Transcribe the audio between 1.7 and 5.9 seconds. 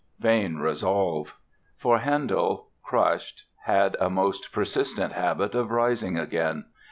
For Handel, crushed, had a most persistent habit of